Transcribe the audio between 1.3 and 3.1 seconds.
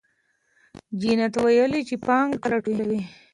ویلي چې پانګه راټولوي.